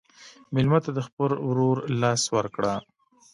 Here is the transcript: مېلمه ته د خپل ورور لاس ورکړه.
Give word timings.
مېلمه 0.53 0.79
ته 0.85 0.91
د 0.93 0.99
خپل 1.07 1.31
ورور 1.47 1.77
لاس 2.01 2.21
ورکړه. 2.35 2.73